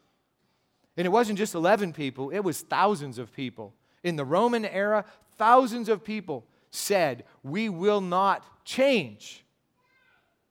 [0.96, 3.74] And it wasn't just 11 people, it was thousands of people.
[4.04, 5.04] In the Roman era,
[5.36, 9.44] thousands of people said, We will not change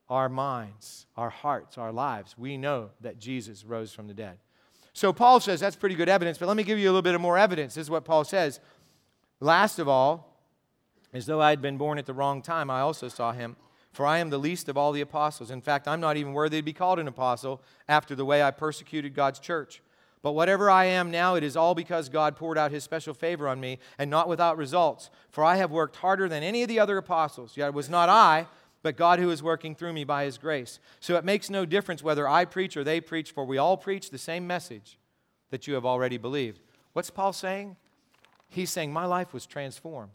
[0.10, 2.38] our minds, our hearts, our lives.
[2.38, 4.40] We know that Jesus rose from the dead.
[4.92, 7.16] So Paul says that's pretty good evidence, but let me give you a little bit
[7.16, 7.76] of more evidence.
[7.76, 8.60] This is what Paul says.
[9.40, 10.29] Last of all,
[11.14, 13.56] as though I had been born at the wrong time, I also saw him.
[13.92, 15.50] For I am the least of all the apostles.
[15.50, 18.52] In fact, I'm not even worthy to be called an apostle after the way I
[18.52, 19.82] persecuted God's church.
[20.22, 23.48] But whatever I am now, it is all because God poured out his special favor
[23.48, 25.10] on me, and not without results.
[25.32, 27.56] For I have worked harder than any of the other apostles.
[27.56, 28.48] Yet it was not I,
[28.84, 30.80] but God who is working through me by his grace.
[31.00, 34.10] So it makes no difference whether I preach or they preach, for we all preach
[34.10, 34.98] the same message
[35.52, 36.60] that you have already believed.
[36.94, 37.78] What's Paul saying?
[38.50, 40.12] He's saying, My life was transformed.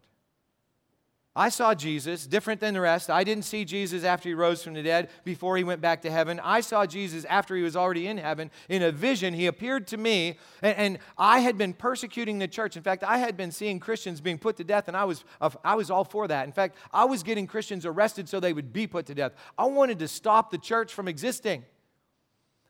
[1.36, 3.10] I saw Jesus different than the rest.
[3.10, 6.10] I didn't see Jesus after he rose from the dead before he went back to
[6.10, 6.40] heaven.
[6.40, 8.52] I saw Jesus after he was already in heaven.
[8.68, 12.76] In a vision, he appeared to me, and, and, I had been persecuting the church.
[12.76, 15.50] In fact, I had been seeing Christians being put to death, and I was, uh,
[15.64, 16.46] I was all for that.
[16.46, 19.32] In fact, I was getting Christians arrested so they would be put to death.
[19.58, 21.64] I wanted to stop the church from existing.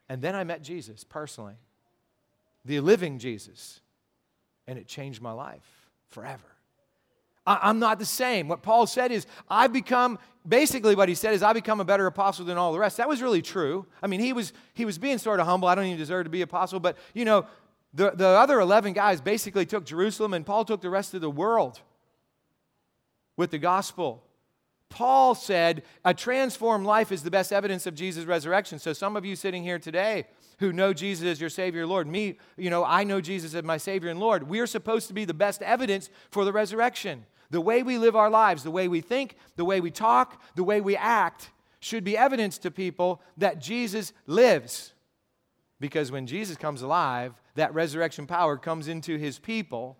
[0.08, 1.54] And then I met Jesus personally,
[2.64, 3.80] the living Jesus,
[4.66, 6.53] and it changed my life forever.
[7.46, 8.48] I'm not the same.
[8.48, 12.06] What Paul said is, I've become, basically, what he said is, I become a better
[12.06, 12.96] apostle than all the rest.
[12.96, 13.86] That was really true.
[14.02, 15.68] I mean, he was, he was being sort of humble.
[15.68, 17.46] I don't even deserve to be apostle, but, you know,
[17.92, 21.30] the, the other 11 guys basically took Jerusalem, and Paul took the rest of the
[21.30, 21.80] world
[23.36, 24.24] with the gospel.
[24.88, 28.78] Paul said, a transformed life is the best evidence of Jesus' resurrection.
[28.78, 30.26] So, some of you sitting here today
[30.60, 33.76] who know Jesus as your Savior Lord, me, you know, I know Jesus as my
[33.76, 37.26] Savior and Lord, we are supposed to be the best evidence for the resurrection.
[37.54, 40.64] The way we live our lives, the way we think, the way we talk, the
[40.64, 44.92] way we act should be evidence to people that Jesus lives.
[45.78, 49.96] Because when Jesus comes alive, that resurrection power comes into his people.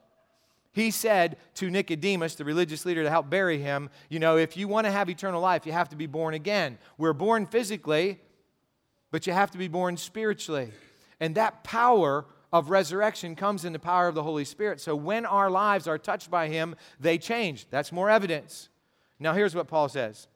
[0.72, 4.66] He said to Nicodemus, the religious leader, to help bury him, You know, if you
[4.66, 6.76] want to have eternal life, you have to be born again.
[6.98, 8.18] We're born physically,
[9.12, 10.72] but you have to be born spiritually.
[11.20, 14.80] And that power of resurrection comes in the power of the Holy Spirit.
[14.80, 17.66] So when our lives are touched by Him, they change.
[17.68, 18.68] That's more evidence.
[19.18, 20.28] Now, here's what Paul says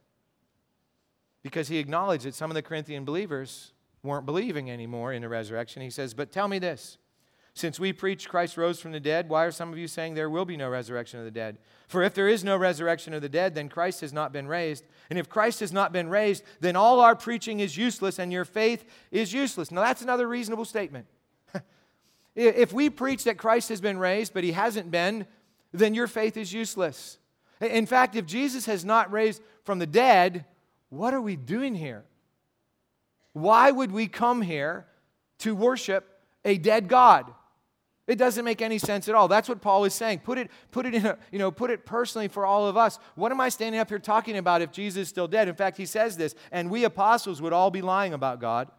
[1.41, 3.71] because he acknowledged that some of the Corinthian believers
[4.03, 5.81] weren't believing anymore in the resurrection.
[5.81, 6.97] He says, But tell me this.
[7.53, 10.29] Since we preach Christ rose from the dead, why are some of you saying there
[10.29, 11.57] will be no resurrection of the dead?
[11.87, 14.83] For if there is no resurrection of the dead, then Christ has not been raised.
[15.09, 18.45] And if Christ has not been raised, then all our preaching is useless and your
[18.45, 19.71] faith is useless.
[19.71, 21.07] Now, that's another reasonable statement.
[22.41, 25.27] If we preach that Christ has been raised, but he hasn't been,
[25.73, 27.17] then your faith is useless.
[27.59, 30.45] In fact, if Jesus has not raised from the dead,
[30.87, 32.05] what are we doing here?
[33.33, 34.85] Why would we come here
[35.39, 36.07] to worship
[36.45, 37.29] a dead God?
[38.07, 39.27] It doesn't make any sense at all.
[39.27, 40.19] That's what Paul is saying.
[40.19, 42.97] Put it, put it in a, you know, put it personally for all of us.
[43.15, 45.49] What am I standing up here talking about if Jesus is still dead?
[45.49, 48.71] In fact, he says this, and we apostles would all be lying about God.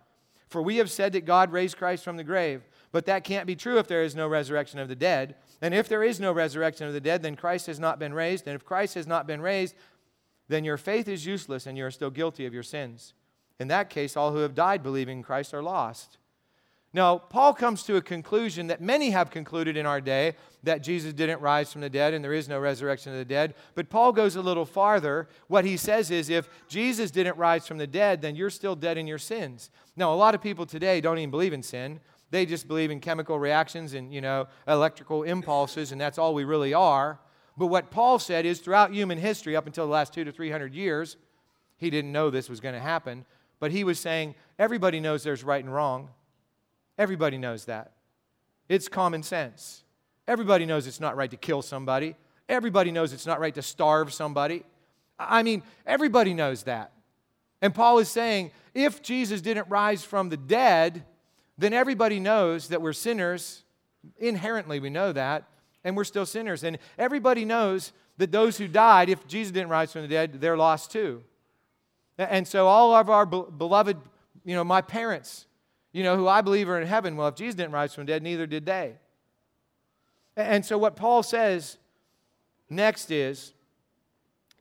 [0.48, 2.62] For we have said that God raised Christ from the grave.
[2.92, 5.36] But that can't be true if there is no resurrection of the dead.
[5.62, 8.46] And if there is no resurrection of the dead, then Christ has not been raised.
[8.46, 9.74] And if Christ has not been raised,
[10.48, 13.14] then your faith is useless and you are still guilty of your sins.
[13.60, 16.18] In that case, all who have died believing in Christ are lost.
[16.92, 21.12] Now, Paul comes to a conclusion that many have concluded in our day that Jesus
[21.12, 23.54] didn't rise from the dead and there is no resurrection of the dead.
[23.76, 25.28] But Paul goes a little farther.
[25.46, 28.98] What he says is if Jesus didn't rise from the dead, then you're still dead
[28.98, 29.70] in your sins.
[29.94, 32.00] Now, a lot of people today don't even believe in sin.
[32.30, 36.44] They just believe in chemical reactions and, you know, electrical impulses, and that's all we
[36.44, 37.18] really are.
[37.56, 40.50] But what Paul said is throughout human history, up until the last two to three
[40.50, 41.16] hundred years,
[41.76, 43.24] he didn't know this was going to happen,
[43.58, 46.08] but he was saying everybody knows there's right and wrong.
[46.96, 47.92] Everybody knows that.
[48.68, 49.82] It's common sense.
[50.28, 52.14] Everybody knows it's not right to kill somebody.
[52.48, 54.64] Everybody knows it's not right to starve somebody.
[55.18, 56.92] I mean, everybody knows that.
[57.60, 61.04] And Paul is saying if Jesus didn't rise from the dead,
[61.60, 63.64] then everybody knows that we're sinners.
[64.18, 65.44] Inherently, we know that,
[65.84, 66.64] and we're still sinners.
[66.64, 70.56] And everybody knows that those who died, if Jesus didn't rise from the dead, they're
[70.56, 71.22] lost too.
[72.16, 73.98] And so, all of our beloved,
[74.44, 75.46] you know, my parents,
[75.92, 78.12] you know, who I believe are in heaven, well, if Jesus didn't rise from the
[78.12, 78.94] dead, neither did they.
[80.36, 81.76] And so, what Paul says
[82.68, 83.52] next is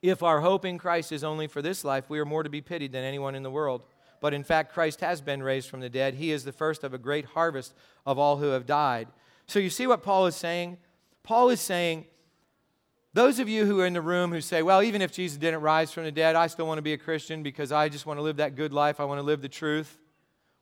[0.01, 2.61] if our hope in Christ is only for this life, we are more to be
[2.61, 3.83] pitied than anyone in the world
[4.21, 6.15] but in fact, Christ has been raised from the dead.
[6.15, 7.73] He is the first of a great harvest
[8.05, 9.07] of all who have died.
[9.47, 10.77] So you see what Paul is saying?
[11.23, 12.05] Paul is saying
[13.13, 15.61] Those of you who are in the room who say, well, even if Jesus didn't
[15.61, 18.19] rise from the dead, I still want to be a Christian because I just want
[18.19, 18.99] to live that good life.
[18.99, 19.97] I want to live the truth.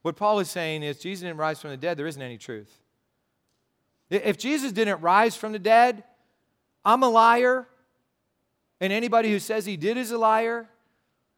[0.01, 2.71] What Paul is saying is, Jesus didn't rise from the dead, there isn't any truth.
[4.09, 6.03] If Jesus didn't rise from the dead,
[6.85, 7.67] I'm a liar,
[8.79, 10.69] and anybody who says he did is a liar.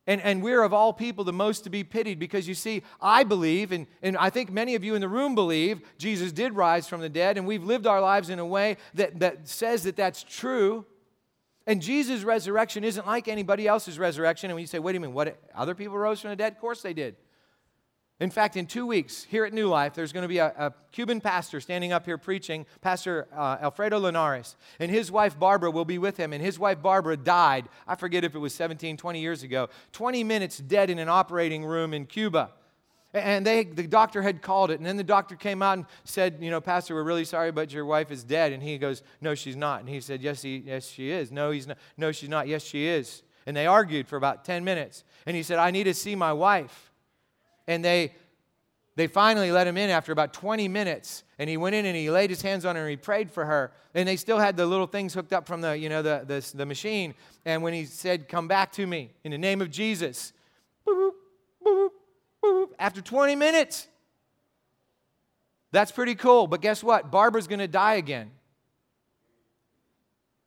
[0.10, 3.24] And, and we're of all people the most to be pitied because you see, I
[3.24, 6.88] believe, and, and I think many of you in the room believe, Jesus did rise
[6.88, 9.96] from the dead, and we've lived our lives in a way that, that says that
[9.96, 10.84] that's true.
[11.68, 14.50] And Jesus' resurrection isn't like anybody else's resurrection.
[14.50, 16.54] And when you say, wait a minute, what, other people rose from the dead?
[16.54, 17.16] Of course they did.
[18.20, 20.74] In fact, in two weeks here at New Life, there's going to be a, a
[20.92, 25.86] Cuban pastor standing up here preaching, Pastor uh, Alfredo Linares, and his wife Barbara will
[25.86, 26.34] be with him.
[26.34, 30.26] And his wife Barbara died, I forget if it was 17, 20 years ago, 20
[30.26, 32.52] minutes dead in an operating room in Cuba.
[33.14, 34.80] And they, the doctor had called it.
[34.80, 37.72] And then the doctor came out and said, You know, Pastor, we're really sorry, but
[37.72, 38.52] your wife is dead.
[38.52, 39.80] And he goes, No, she's not.
[39.80, 41.32] And he said, Yes, he, yes she is.
[41.32, 41.78] No, he's not.
[41.98, 42.48] No, she's not.
[42.48, 43.24] Yes, she is.
[43.48, 45.06] And they argued for about 10 minutes.
[45.26, 46.89] And he said, I need to see my wife
[47.70, 48.12] and they
[48.96, 51.24] they finally let him in after about 20 minutes.
[51.38, 53.46] And he went in and he laid his hands on her and he prayed for
[53.46, 53.72] her.
[53.96, 56.58] And they still had the little things hooked up from the you know the, the,
[56.58, 57.14] the machine.
[57.46, 60.34] And when he said come back to me in the name of jesus
[60.86, 61.12] boop,
[61.66, 61.90] boop,
[62.44, 63.88] boop, after 20 minutes
[65.72, 66.48] that's pretty cool.
[66.48, 67.12] But guess what?
[67.12, 68.32] Barbara's going to die again.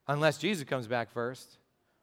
[0.07, 1.57] Unless jesus comes back first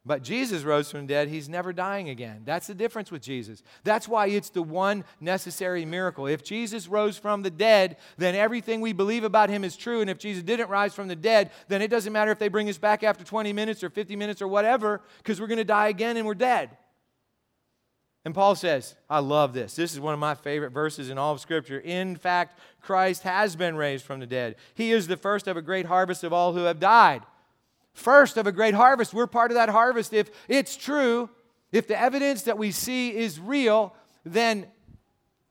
[0.07, 2.41] but Jesus rose from the dead, he's never dying again.
[2.47, 3.63] That's the difference with Jesus.
[3.85, 6.27] That's why it's the one necessary miracle.
[6.27, 10.01] If Jesus rose from the dead, then everything we believe about him is true.
[10.01, 12.71] And if Jesus didn't rise from the dead, then it doesn't matter if they bring
[12.71, 15.89] us back after 20 minutes or 50 minutes or whatever, because we're going to die
[15.89, 16.71] again and we're dead.
[18.25, 19.77] And Paul says, I love this.
[19.77, 21.79] This is one of my favorite verses in all of Scripture.
[21.79, 24.57] In fact, Christ has been raised from the dead.
[24.75, 27.23] He is the first of a great harvest of all who have died
[27.93, 29.15] first of a great harvest.
[29.15, 30.13] We're part of that harvest.
[30.13, 31.29] If it's true,
[31.73, 34.67] if the evidence that we see is real, then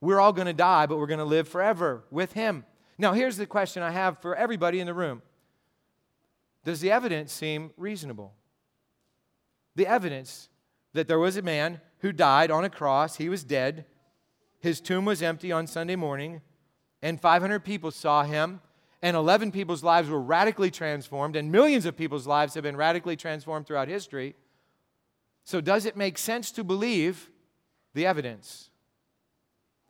[0.02, 2.66] we're all going to die, but we're going to live forever with Him.
[2.98, 5.22] Now, here's the question I have for everybody in the room
[6.64, 8.34] Does the evidence seem reasonable?
[9.76, 10.50] The evidence
[10.94, 13.86] that there was a man who died on a cross, he was dead,
[14.60, 16.42] his tomb was empty on Sunday morning,
[17.02, 18.62] and 500 people saw him
[19.02, 23.16] and 11 people's lives were radically transformed, and millions of people's lives have been radically
[23.16, 24.36] transformed throughout history.
[25.46, 27.30] So, does it make sense to believe
[27.94, 28.70] the evidence?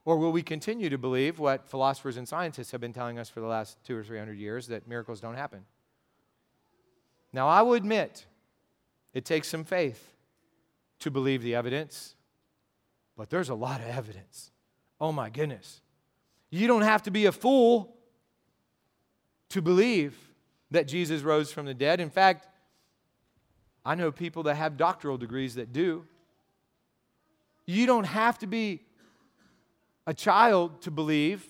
[0.06, 3.41] Or will we continue to believe what philosophers and scientists have been telling us for
[3.41, 5.65] the last two or three hundred years that miracles don't happen?
[7.34, 8.26] Now, I will admit
[9.13, 10.15] it takes some faith
[11.00, 12.15] to believe the evidence,
[13.17, 14.52] but there's a lot of evidence.
[15.00, 15.82] Oh my goodness.
[16.50, 17.95] You don't have to be a fool
[19.49, 20.15] to believe
[20.71, 21.99] that Jesus rose from the dead.
[21.99, 22.47] In fact,
[23.85, 26.05] I know people that have doctoral degrees that do.
[27.65, 28.81] You don't have to be
[30.05, 31.45] a child to believe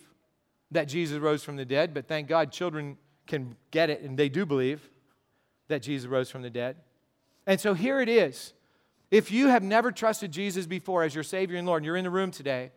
[0.71, 4.29] that Jesus rose from the dead, but thank God children can get it and they
[4.29, 4.89] do believe
[5.67, 6.77] that Jesus rose from the dead.
[7.47, 8.53] And so here it is.
[9.11, 12.03] If you have never trusted Jesus before as your Savior and Lord, and you're in
[12.03, 12.71] the room today,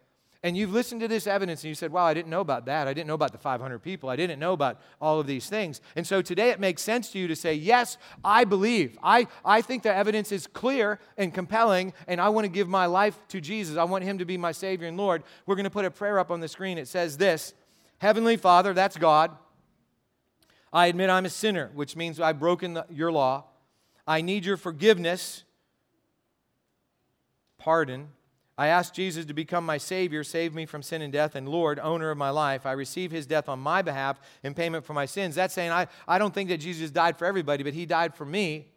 [0.44, 2.88] and you've listened to this evidence and you said, Wow, I didn't know about that.
[2.88, 4.08] I didn't know about the 500 people.
[4.08, 5.80] I didn't know about all of these things.
[5.94, 8.98] And so today it makes sense to you to say, Yes, I believe.
[9.02, 12.86] I, I think the evidence is clear and compelling, and I want to give my
[12.86, 13.76] life to Jesus.
[13.76, 15.22] I want Him to be my Savior and Lord.
[15.46, 16.76] We're going to put a prayer up on the screen.
[16.76, 17.54] It says this
[17.98, 19.30] Heavenly Father, that's God.
[20.72, 23.44] I admit I'm a sinner, which means I've broken the, your law.
[24.06, 25.44] I need your forgiveness,
[27.58, 28.08] pardon,
[28.62, 31.80] I ask Jesus to become my Savior, save me from sin and death, and Lord,
[31.80, 32.64] owner of my life.
[32.64, 35.34] I receive his death on my behalf in payment for my sins.
[35.34, 38.24] That's saying I, I don't think that Jesus died for everybody, but he died for
[38.24, 38.68] me.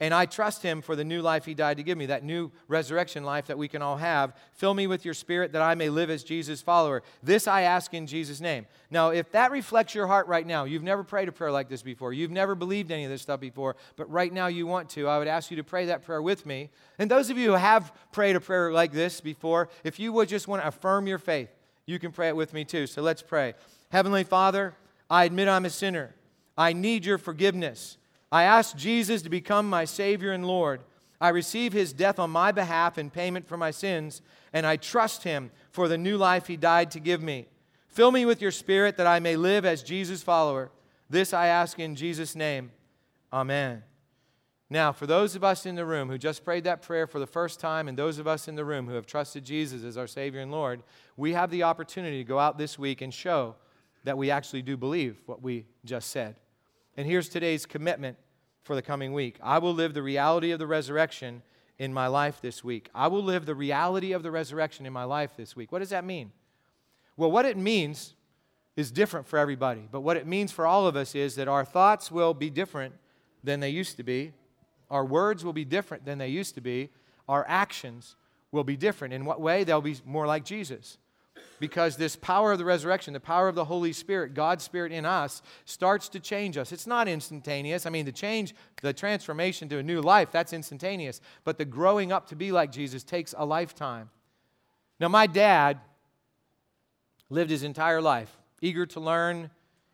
[0.00, 2.52] And I trust him for the new life he died to give me, that new
[2.68, 4.32] resurrection life that we can all have.
[4.52, 7.02] Fill me with your spirit that I may live as Jesus' follower.
[7.20, 8.66] This I ask in Jesus' name.
[8.90, 11.82] Now, if that reflects your heart right now, you've never prayed a prayer like this
[11.82, 15.08] before, you've never believed any of this stuff before, but right now you want to,
[15.08, 16.70] I would ask you to pray that prayer with me.
[17.00, 20.28] And those of you who have prayed a prayer like this before, if you would
[20.28, 21.50] just want to affirm your faith,
[21.86, 22.86] you can pray it with me too.
[22.86, 23.54] So let's pray.
[23.90, 24.74] Heavenly Father,
[25.10, 26.14] I admit I'm a sinner.
[26.56, 27.96] I need your forgiveness.
[28.30, 30.80] I ask Jesus to become my Savior and Lord.
[31.20, 34.22] I receive his death on my behalf in payment for my sins,
[34.52, 37.46] and I trust him for the new life he died to give me.
[37.88, 40.70] Fill me with your spirit that I may live as Jesus' follower.
[41.10, 42.70] This I ask in Jesus' name.
[43.32, 43.82] Amen.
[44.70, 47.26] Now, for those of us in the room who just prayed that prayer for the
[47.26, 50.06] first time, and those of us in the room who have trusted Jesus as our
[50.06, 50.82] Savior and Lord,
[51.16, 53.56] we have the opportunity to go out this week and show
[54.04, 56.36] that we actually do believe what we just said.
[56.98, 58.18] And here's today's commitment
[58.64, 59.38] for the coming week.
[59.40, 61.42] I will live the reality of the resurrection
[61.78, 62.90] in my life this week.
[62.92, 65.70] I will live the reality of the resurrection in my life this week.
[65.70, 66.32] What does that mean?
[67.16, 68.14] Well, what it means
[68.74, 69.86] is different for everybody.
[69.88, 72.94] But what it means for all of us is that our thoughts will be different
[73.44, 74.32] than they used to be,
[74.90, 76.90] our words will be different than they used to be,
[77.28, 78.16] our actions
[78.50, 79.14] will be different.
[79.14, 79.62] In what way?
[79.62, 80.98] They'll be more like Jesus.
[81.60, 85.04] Because this power of the resurrection, the power of the Holy Spirit, God's Spirit in
[85.04, 86.72] us, starts to change us.
[86.72, 87.86] It's not instantaneous.
[87.86, 91.20] I mean, the change, the transformation to a new life, that's instantaneous.
[91.44, 94.10] But the growing up to be like Jesus takes a lifetime.
[95.00, 95.80] Now, my dad
[97.30, 99.50] lived his entire life eager to learn,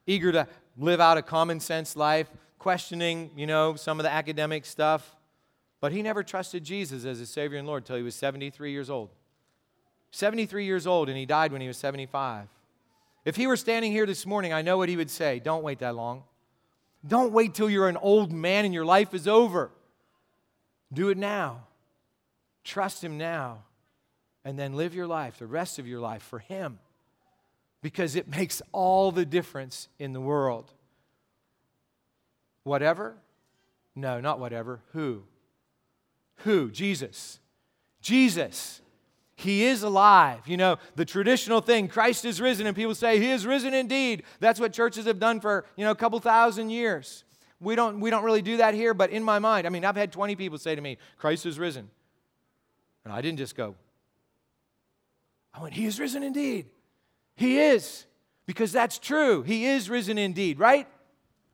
[0.07, 4.65] eager to live out a common sense life, questioning, you know, some of the academic
[4.65, 5.17] stuff.
[5.81, 8.89] But he never trusted Jesus as his Savior and Lord until he was 73 years
[8.89, 9.11] old.
[10.15, 12.47] 73 years old, and he died when he was 75.
[13.25, 15.41] If he were standing here this morning, I know what he would say.
[15.41, 16.23] Don't wait that long.
[17.05, 19.73] Don't wait till you're an old man and your life is over.
[20.93, 21.65] Do it now.
[22.63, 23.65] Trust him now.
[24.45, 26.79] And then live your life, the rest of your life, for him.
[27.83, 30.71] Because it makes all the difference in the world.
[32.63, 33.17] Whatever?
[33.97, 34.81] No, not whatever.
[34.93, 35.25] Who?
[36.45, 36.71] Who?
[36.71, 37.41] Jesus.
[38.01, 38.81] Jesus.
[39.37, 40.41] He is alive.
[40.47, 44.23] You know, the traditional thing, Christ is risen, and people say, He is risen indeed.
[44.41, 47.25] That's what churches have done for, you know, a couple thousand years.
[47.61, 49.97] We don't, we don't really do that here, but in my mind, I mean, I've
[49.97, 51.91] had 20 people say to me, Christ is risen.
[53.05, 53.75] And I didn't just go,
[55.53, 56.67] I went, He is risen indeed.
[57.37, 58.07] He is,
[58.47, 59.43] because that's true.
[59.43, 60.87] He is risen indeed, right?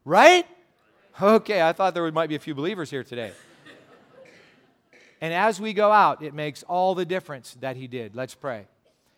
[0.05, 0.47] Right?
[1.21, 3.33] Okay, I thought there might be a few believers here today.
[5.21, 8.17] And as we go out, it makes all the difference that He did.
[8.17, 8.67] Let's pray.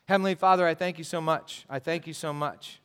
[0.06, 1.64] Heavenly Father, I thank you so much.
[1.70, 2.80] I thank you so much.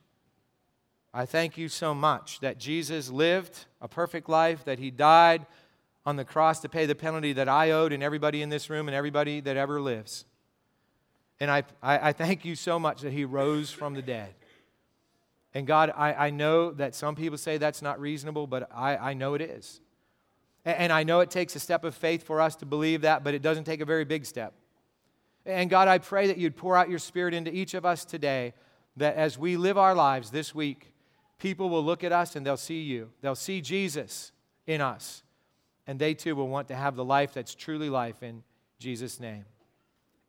[1.12, 5.46] I thank you so much that Jesus lived a perfect life, that He died
[6.06, 8.88] on the cross to pay the penalty that I owed and everybody in this room
[8.88, 10.24] and everybody that ever lives.
[11.40, 14.34] And I, I, I thank you so much that He rose from the dead.
[15.54, 19.14] And God, I, I know that some people say that's not reasonable, but I, I
[19.14, 19.80] know it is.
[20.64, 23.34] And I know it takes a step of faith for us to believe that, but
[23.34, 24.54] it doesn't take a very big step.
[25.46, 28.52] And God, I pray that you'd pour out your spirit into each of us today,
[28.96, 30.92] that as we live our lives this week,
[31.38, 33.10] people will look at us and they'll see you.
[33.22, 34.32] They'll see Jesus
[34.66, 35.22] in us.
[35.86, 38.42] And they too will want to have the life that's truly life in
[38.78, 39.46] Jesus' name.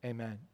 [0.05, 0.48] Amen.